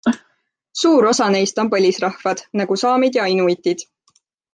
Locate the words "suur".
0.83-1.07